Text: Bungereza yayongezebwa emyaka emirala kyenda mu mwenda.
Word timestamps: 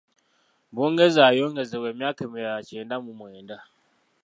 Bungereza 0.73 1.21
yayongezebwa 1.27 1.87
emyaka 1.93 2.19
emirala 2.27 2.59
kyenda 2.67 2.95
mu 3.05 3.11
mwenda. 3.19 3.57